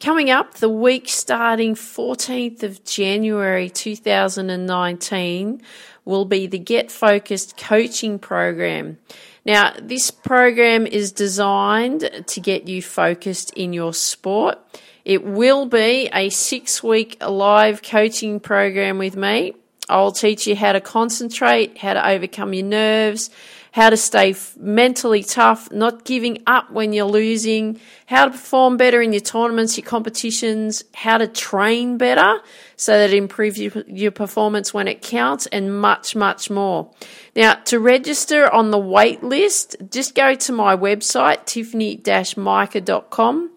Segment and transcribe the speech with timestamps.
[0.00, 5.62] Coming up, the week starting 14th of January 2019
[6.04, 8.98] will be the Get Focused coaching program.
[9.44, 14.60] Now, this program is designed to get you focused in your sport.
[15.04, 19.54] It will be a six week live coaching program with me.
[19.88, 23.30] I'll teach you how to concentrate, how to overcome your nerves,
[23.78, 29.00] how to stay mentally tough, not giving up when you're losing, how to perform better
[29.00, 32.40] in your tournaments, your competitions, how to train better
[32.74, 36.90] so that it improves your, your performance when it counts, and much, much more.
[37.36, 43.50] Now, to register on the wait list, just go to my website, tiffany-mica.com.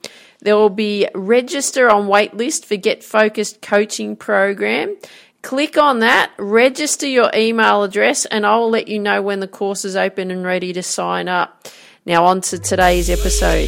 [0.43, 4.97] There will be register on waitlist for Get Focused coaching program.
[5.41, 9.47] Click on that, register your email address, and I will let you know when the
[9.47, 11.67] course is open and ready to sign up.
[12.05, 13.67] Now, on to today's episode.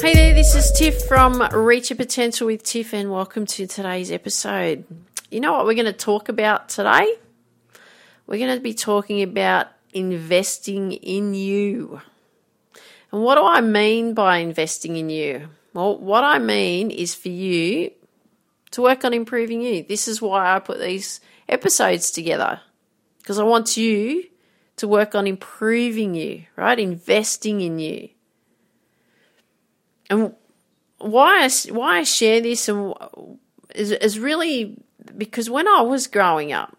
[0.00, 4.10] Hey there, this is Tiff from Reach Your Potential with Tiff, and welcome to today's
[4.10, 4.86] episode.
[5.30, 7.14] You know what we're going to talk about today?
[8.26, 12.00] We're going to be talking about investing in you.
[13.12, 15.48] And what do I mean by investing in you?
[15.72, 17.90] Well, what I mean is for you
[18.72, 19.82] to work on improving you.
[19.82, 22.60] This is why I put these episodes together
[23.18, 24.24] because I want you
[24.76, 26.78] to work on improving you, right?
[26.78, 28.08] Investing in you.
[30.08, 30.34] And
[30.98, 32.68] why I, why I share this
[33.74, 34.82] is, is really
[35.16, 36.76] because when I was growing up,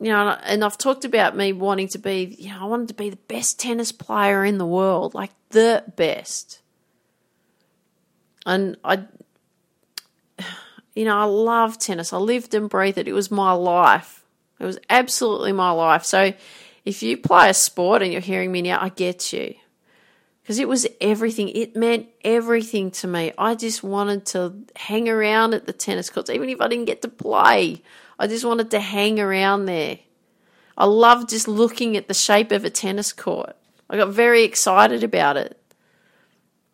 [0.00, 2.94] you know, and I've talked about me wanting to be, you know, I wanted to
[2.94, 6.62] be the best tennis player in the world, like the best.
[8.46, 9.04] And I,
[10.94, 12.14] you know, I love tennis.
[12.14, 13.08] I lived and breathed it.
[13.08, 14.24] It was my life.
[14.58, 16.04] It was absolutely my life.
[16.04, 16.32] So
[16.86, 19.54] if you play a sport and you're hearing me now, I get you.
[20.42, 21.50] Because it was everything.
[21.50, 23.32] It meant everything to me.
[23.36, 27.02] I just wanted to hang around at the tennis courts, even if I didn't get
[27.02, 27.82] to play.
[28.20, 29.98] I just wanted to hang around there.
[30.76, 33.56] I loved just looking at the shape of a tennis court.
[33.88, 35.56] I got very excited about it.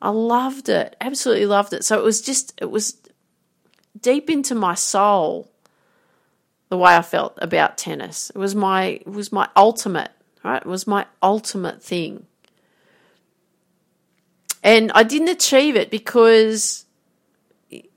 [0.03, 1.85] I loved it, absolutely loved it.
[1.85, 2.97] So it was just, it was
[4.01, 5.49] deep into my soul
[6.69, 8.31] the way I felt about tennis.
[8.31, 10.11] It was my, it was my ultimate,
[10.43, 10.61] right?
[10.61, 12.27] It was my ultimate thing.
[14.65, 16.86] And I didn't achieve it because,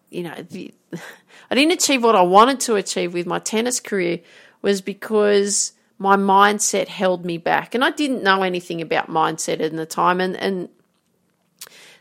[0.10, 0.74] you know, the,
[1.52, 4.20] I didn't achieve what I wanted to achieve with my tennis career
[4.62, 7.76] was because my mindset held me back.
[7.76, 10.22] And I didn't know anything about mindset in the time.
[10.22, 10.70] And, and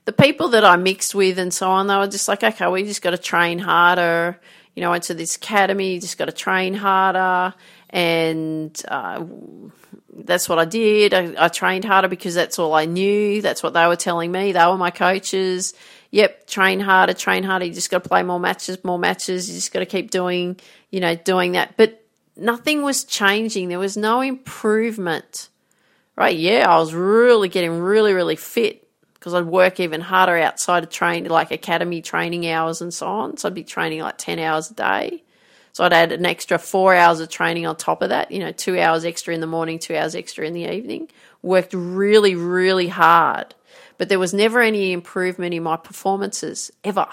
[0.04, 2.84] the people that I mixed with and so on, they were just like, okay, we
[2.84, 4.40] just got to train harder.
[4.74, 7.54] You know, into this academy, you just got to train harder.
[7.90, 9.24] And uh,
[10.12, 11.14] that's what I did.
[11.14, 13.40] I, I trained harder because that's all I knew.
[13.40, 14.52] That's what they were telling me.
[14.52, 15.74] They were my coaches
[16.10, 17.66] yep, train harder, train harder.
[17.66, 19.48] You just got to play more matches, more matches.
[19.48, 20.58] You just got to keep doing,
[20.90, 21.76] you know, doing that.
[21.76, 22.04] But
[22.36, 23.68] nothing was changing.
[23.68, 25.48] There was no improvement,
[26.16, 26.36] right?
[26.36, 30.90] Yeah, I was really getting really, really fit because I'd work even harder outside of
[30.90, 33.36] training, like academy training hours and so on.
[33.36, 35.24] So I'd be training like 10 hours a day.
[35.72, 38.52] So I'd add an extra four hours of training on top of that, you know,
[38.52, 41.08] two hours extra in the morning, two hours extra in the evening.
[41.42, 43.54] Worked really, really hard
[43.98, 47.06] but there was never any improvement in my performances ever.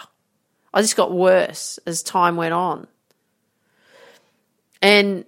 [0.74, 2.88] I just got worse as time went on.
[4.82, 5.26] And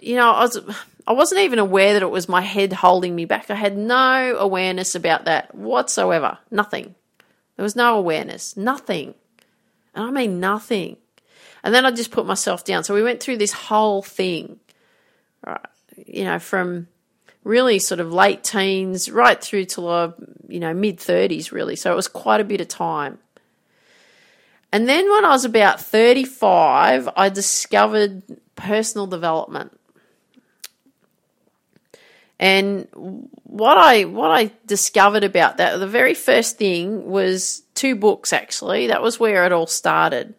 [0.00, 0.58] you know, I was
[1.06, 3.48] I wasn't even aware that it was my head holding me back.
[3.48, 6.38] I had no awareness about that whatsoever.
[6.50, 6.94] Nothing.
[7.56, 8.56] There was no awareness.
[8.56, 9.14] Nothing.
[9.94, 10.96] And I mean nothing.
[11.66, 12.84] And then I just put myself down.
[12.84, 14.60] So we went through this whole thing.
[15.96, 16.86] You know, from
[17.42, 20.12] really sort of late teens right through to uh,
[20.48, 23.18] you know mid 30s really so it was quite a bit of time
[24.72, 28.20] and then when i was about 35 i discovered
[28.56, 29.78] personal development
[32.40, 32.88] and
[33.44, 38.88] what i what i discovered about that the very first thing was two books actually
[38.88, 40.34] that was where it all started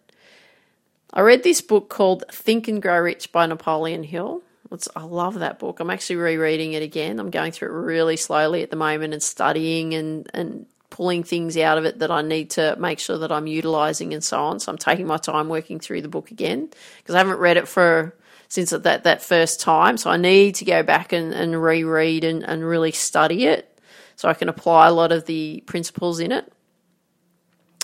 [1.18, 4.42] i read this book called think and grow rich by napoleon hill
[4.72, 5.80] it's, I love that book.
[5.80, 7.20] I'm actually rereading it again.
[7.20, 11.58] I'm going through it really slowly at the moment and studying and, and pulling things
[11.58, 14.60] out of it that I need to make sure that I'm utilizing and so on.
[14.60, 17.68] So I'm taking my time working through the book again because I haven't read it
[17.68, 18.16] for
[18.50, 19.98] since that, that first time.
[19.98, 23.80] So I need to go back and, and reread and, and really study it
[24.16, 26.52] so I can apply a lot of the principles in it.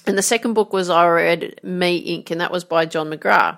[0.05, 3.57] And the second book was I read Me Inc., and that was by John McGrath.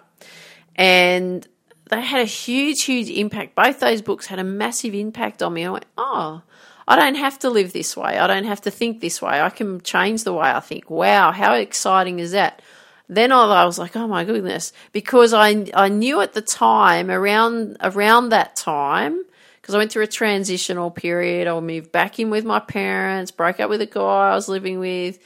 [0.76, 1.48] And
[1.90, 3.56] they had a huge, huge impact.
[3.56, 5.66] Both those books had a massive impact on me.
[5.66, 6.42] I went, oh,
[6.88, 8.18] I don't have to live this way.
[8.18, 9.42] I don't have to think this way.
[9.42, 10.90] I can change the way I think.
[10.90, 12.62] Wow, how exciting is that?
[13.08, 17.78] Then I was like, oh my goodness, because I I knew at the time around
[17.82, 19.24] around that time
[19.62, 21.48] because I went through a transitional period.
[21.48, 24.80] I moved back in with my parents, broke up with a guy I was living
[24.80, 25.20] with,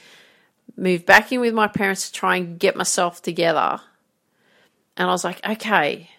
[0.76, 3.80] moved back in with my parents to try and get myself together.
[4.96, 6.10] And I was like, okay,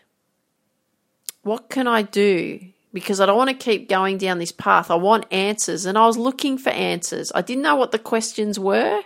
[1.43, 2.59] what can I do?
[2.93, 4.91] Because I don't want to keep going down this path.
[4.91, 5.85] I want answers.
[5.85, 7.31] And I was looking for answers.
[7.33, 9.01] I didn't know what the questions were,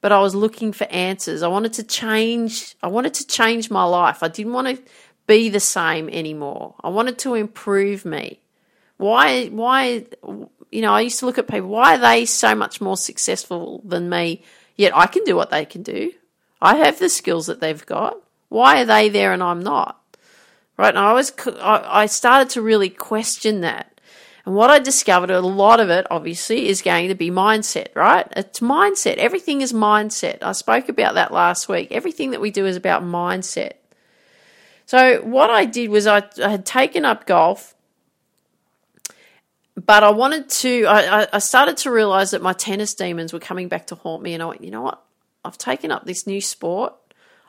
[0.00, 1.42] but I was looking for answers.
[1.42, 2.74] I wanted to change.
[2.82, 4.22] I wanted to change my life.
[4.22, 4.82] I didn't want to
[5.26, 6.74] be the same anymore.
[6.82, 8.40] I wanted to improve me.
[8.96, 10.06] Why, why,
[10.70, 13.80] you know, I used to look at people, why are they so much more successful
[13.84, 14.42] than me?
[14.80, 16.12] Yet I can do what they can do.
[16.60, 18.16] I have the skills that they've got.
[18.48, 20.00] Why are they there and I'm not?
[20.80, 20.96] right?
[20.96, 21.30] And I was,
[21.60, 24.00] I started to really question that.
[24.46, 28.26] And what I discovered, a lot of it obviously is going to be mindset, right?
[28.34, 29.18] It's mindset.
[29.18, 30.38] Everything is mindset.
[30.40, 31.88] I spoke about that last week.
[31.92, 33.72] Everything that we do is about mindset.
[34.86, 37.74] So what I did was I, I had taken up golf,
[39.86, 40.86] but I wanted to.
[40.86, 44.34] I, I started to realize that my tennis demons were coming back to haunt me,
[44.34, 45.02] and I went, you know what?
[45.44, 46.94] I've taken up this new sport.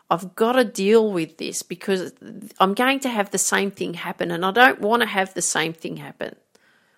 [0.10, 2.14] I've got to deal with this because
[2.60, 5.42] I'm going to have the same thing happen and I don't want to have the
[5.42, 6.36] same thing happen.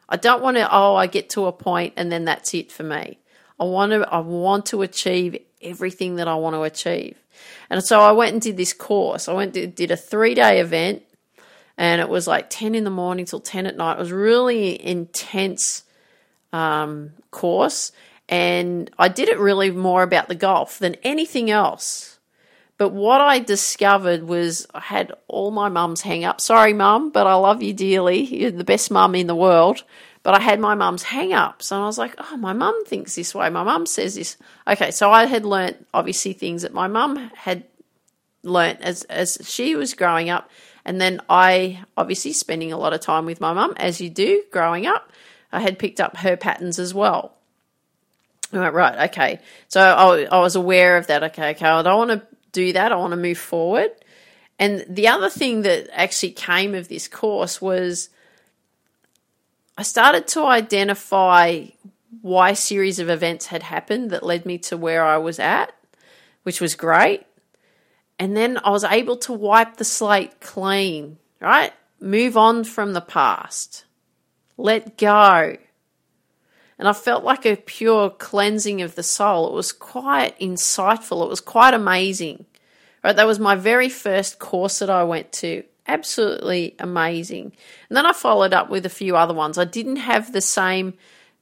[0.10, 2.82] I don't want to oh I get to a point and then that's it for
[2.82, 3.20] me.
[3.60, 7.18] I want to I want to achieve everything that I want to achieve.
[7.70, 9.28] And so I went and did this course.
[9.28, 11.04] I went did a 3-day event
[11.78, 13.94] and it was like 10 in the morning till 10 at night.
[13.94, 15.84] It was really intense
[16.52, 17.92] um, course
[18.30, 22.14] and I did it really more about the golf than anything else
[22.78, 26.42] but what I discovered was I had all my mum's hang up.
[26.42, 28.22] Sorry, mum, but I love you dearly.
[28.22, 29.84] You're the best mum in the world.
[30.24, 31.72] But I had my mum's hang ups.
[31.72, 33.50] And I was like, oh, my mum thinks this way.
[33.50, 34.38] My mum says this.
[34.68, 37.66] Okay, so I had learnt obviously things that my mum had
[38.42, 40.50] learnt as, as she was growing up.
[40.86, 44.44] And then I, obviously, spending a lot of time with my mum, as you do
[44.52, 45.12] growing up,
[45.52, 47.34] I had picked up her patterns as well.
[48.52, 49.40] I went, right, okay.
[49.68, 51.24] So I, I was aware of that.
[51.24, 52.92] Okay, okay, I don't want to do that.
[52.92, 53.92] I want to move forward.
[54.60, 58.10] And the other thing that actually came of this course was
[59.78, 61.66] I started to identify
[62.22, 65.74] why series of events had happened that led me to where I was at,
[66.44, 67.24] which was great.
[68.20, 71.74] And then I was able to wipe the slate clean, right?
[72.00, 73.86] Move on from the past.
[74.58, 75.58] Let go.
[76.78, 79.48] And I felt like a pure cleansing of the soul.
[79.48, 81.24] It was quite insightful.
[81.24, 82.46] It was quite amazing.
[83.04, 85.64] Right, that was my very first course that I went to.
[85.88, 87.52] Absolutely amazing.
[87.90, 89.58] And then I followed up with a few other ones.
[89.58, 90.94] I didn't have the same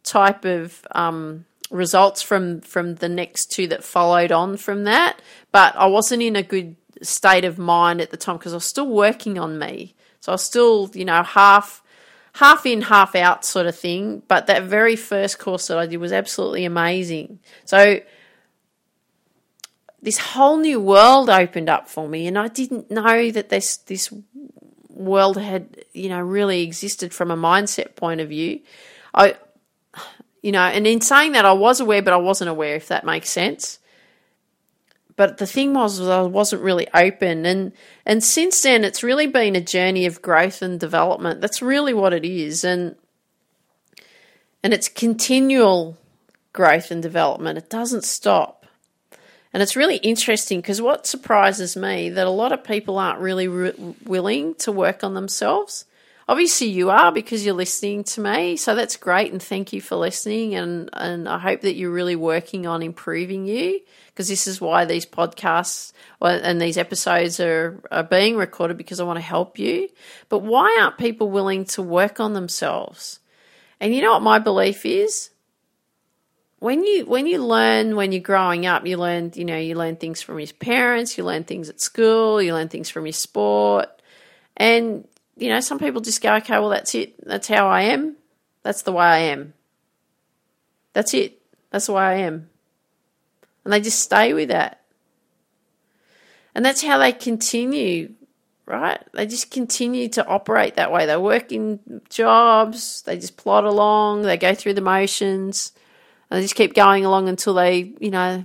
[0.03, 5.21] type of um, results from from the next two that followed on from that,
[5.51, 8.65] but I wasn't in a good state of mind at the time because I was
[8.65, 9.95] still working on me.
[10.19, 11.81] So I was still, you know, half
[12.33, 14.21] half in, half out sort of thing.
[14.27, 17.39] But that very first course that I did was absolutely amazing.
[17.65, 18.01] So
[20.01, 24.13] this whole new world opened up for me, and I didn't know that this this
[24.89, 28.61] world had you know really existed from a mindset point of view.
[29.13, 29.35] I
[30.41, 33.05] you know, and in saying that, I was aware, but I wasn't aware if that
[33.05, 33.79] makes sense.
[35.15, 37.45] But the thing was, was I wasn't really open.
[37.45, 37.73] And
[38.05, 41.41] and since then it's really been a journey of growth and development.
[41.41, 42.63] That's really what it is.
[42.63, 42.95] And
[44.63, 45.97] and it's continual
[46.53, 47.57] growth and development.
[47.57, 48.65] It doesn't stop.
[49.53, 53.47] And it's really interesting because what surprises me that a lot of people aren't really
[53.47, 55.85] re- willing to work on themselves
[56.31, 59.97] obviously you are because you're listening to me so that's great and thank you for
[59.97, 64.61] listening and and I hope that you're really working on improving you because this is
[64.61, 69.57] why these podcasts and these episodes are, are being recorded because I want to help
[69.57, 69.89] you.
[70.29, 73.19] But why aren't people willing to work on themselves?
[73.79, 75.31] And you know what my belief is?
[76.59, 79.95] When you when you learn when you're growing up, you learn you know you learn
[79.95, 83.89] things from your parents, you learn things at school, you learn things from your sport,
[84.55, 85.07] and
[85.37, 88.15] you know some people just go, okay, well that's it, that's how I am,
[88.63, 89.53] that's the way I am,
[90.93, 92.49] that's it, that's the way I am.
[93.63, 94.81] And they just stay with that.
[96.53, 98.13] And that's how they continue,
[98.65, 99.01] right?
[99.13, 101.05] They just continue to operate that way.
[101.05, 105.71] They work in jobs, they just plod along, they go through the motions,
[106.29, 108.43] and they just keep going along until they, you know,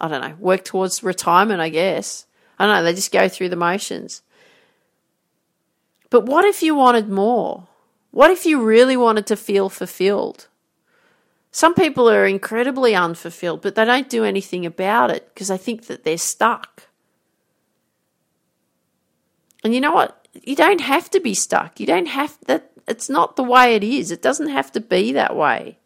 [0.00, 2.26] I don't know, work towards retirement, I guess.
[2.58, 4.22] I don't know, they just go through the motions.
[6.10, 7.68] But what if you wanted more?
[8.10, 10.48] What if you really wanted to feel fulfilled?
[11.50, 15.86] Some people are incredibly unfulfilled, but they don't do anything about it because they think
[15.86, 16.84] that they're stuck.
[19.64, 20.26] And you know what?
[20.44, 21.80] You don't have to be stuck.
[21.80, 22.70] You don't have that.
[22.86, 24.10] It's not the way it is.
[24.10, 25.78] It doesn't have to be that way.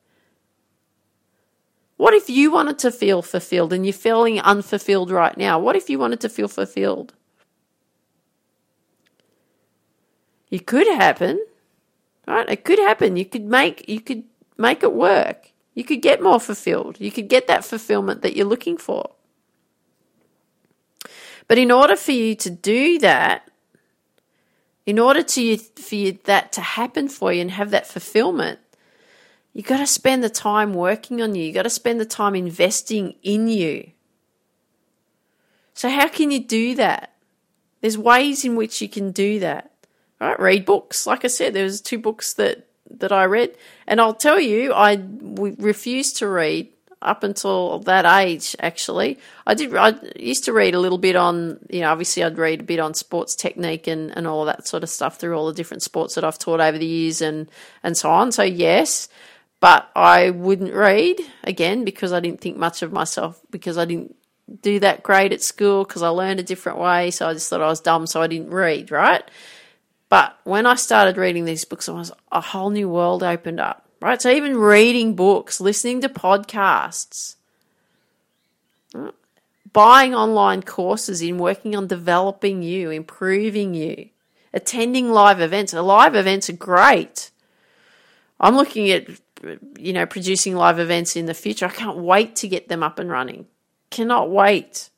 [1.97, 5.59] What if you wanted to feel fulfilled and you're feeling unfulfilled right now?
[5.59, 7.15] What if you wanted to feel fulfilled?
[10.53, 11.43] It could happen,
[12.29, 12.49] right?
[12.49, 13.17] It could happen.
[13.17, 14.25] You could make you could
[14.59, 15.51] make it work.
[15.75, 17.01] You could get more fulfilled.
[17.01, 19.13] You could get that fulfillment that you're looking for.
[21.49, 23.51] But in order for you to do that,
[24.85, 28.59] in order to you, for you, that to happen for you and have that fulfillment,
[29.55, 31.45] you got to spend the time working on you.
[31.45, 33.93] You got to spend the time investing in you.
[35.73, 37.15] So how can you do that?
[37.81, 39.72] There's ways in which you can do that.
[40.23, 40.39] Right?
[40.39, 41.05] Read books.
[41.05, 43.57] Like I said, there was two books that that I read,
[43.89, 46.69] and I'll tell you, I refused to read
[47.01, 48.55] up until that age.
[48.61, 49.75] Actually, I did.
[49.75, 52.79] I used to read a little bit on, you know, obviously I'd read a bit
[52.79, 56.15] on sports technique and and all that sort of stuff through all the different sports
[56.15, 57.51] that I've taught over the years and
[57.83, 58.31] and so on.
[58.31, 59.09] So yes,
[59.59, 64.15] but I wouldn't read again because I didn't think much of myself because I didn't
[64.61, 67.11] do that great at school because I learned a different way.
[67.11, 68.93] So I just thought I was dumb, so I didn't read.
[68.93, 69.29] Right.
[70.13, 74.21] But when I started reading these books, was a whole new world opened up, right?
[74.21, 77.37] So even reading books, listening to podcasts,
[79.73, 84.11] buying online courses in working on developing you, improving you,
[84.53, 85.73] attending live events.
[85.73, 87.31] Live events are great.
[88.39, 89.09] I'm looking at
[89.79, 91.65] you know producing live events in the future.
[91.65, 93.47] I can't wait to get them up and running.
[93.89, 94.91] Cannot wait.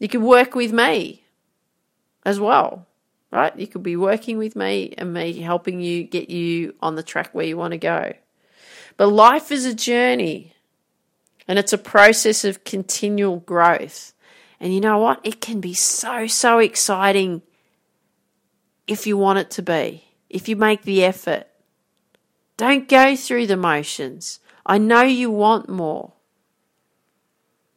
[0.00, 1.22] You can work with me
[2.24, 2.88] as well
[3.30, 3.56] right?
[3.58, 7.30] You could be working with me and me helping you get you on the track
[7.32, 8.12] where you want to go.
[8.96, 10.54] But life is a journey
[11.46, 14.12] and it's a process of continual growth.
[14.58, 15.20] And you know what?
[15.24, 17.42] It can be so, so exciting
[18.86, 21.46] if you want it to be, if you make the effort.
[22.56, 24.40] Don't go through the motions.
[24.66, 26.12] I know you want more.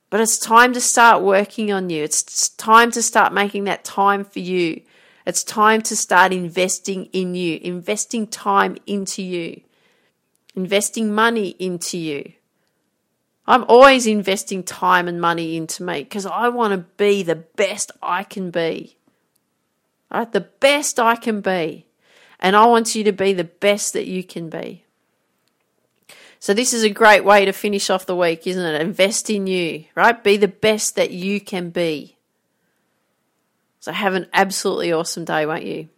[0.09, 2.03] But it's time to start working on you.
[2.03, 4.81] It's time to start making that time for you
[5.25, 9.61] it's time to start investing in you, investing time into you,
[10.55, 12.33] investing money into you.
[13.45, 17.91] I'm always investing time and money into me because I want to be the best
[18.01, 18.97] I can be.
[20.09, 20.31] Right?
[20.31, 21.85] The best I can be.
[22.39, 24.83] And I want you to be the best that you can be.
[26.39, 28.81] So this is a great way to finish off the week, isn't it?
[28.81, 30.21] Invest in you, right?
[30.21, 32.12] Be the best that you can be.
[33.83, 35.89] So have an absolutely awesome day, won't you?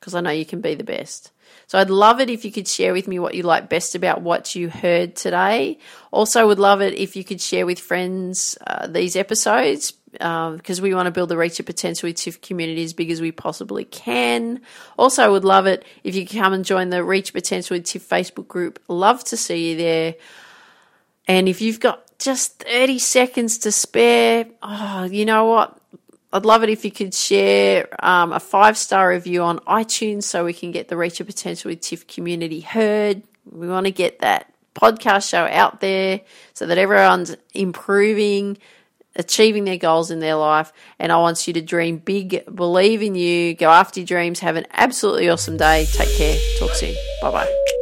[0.00, 1.30] Because I know you can be the best.
[1.66, 4.22] So I'd love it if you could share with me what you like best about
[4.22, 5.76] what you heard today.
[6.10, 10.82] Also, would love it if you could share with friends uh, these episodes because um,
[10.82, 13.30] we want to build the Reach of Potential with TIFF community as big as we
[13.30, 14.62] possibly can.
[14.98, 18.08] Also, I would love it if you come and join the Reach Potential with TIFF
[18.08, 18.78] Facebook group.
[18.88, 20.14] Love to see you there.
[21.28, 25.78] And if you've got just 30 seconds to spare, oh, you know what?
[26.32, 30.44] I'd love it if you could share um, a five star review on iTunes so
[30.44, 33.22] we can get the Reach Your Potential with TIFF community heard.
[33.50, 36.22] We want to get that podcast show out there
[36.54, 38.56] so that everyone's improving,
[39.16, 40.72] achieving their goals in their life.
[40.98, 44.56] And I want you to dream big, believe in you, go after your dreams, have
[44.56, 45.86] an absolutely awesome day.
[45.92, 46.38] Take care.
[46.58, 46.94] Talk soon.
[47.20, 47.81] Bye bye.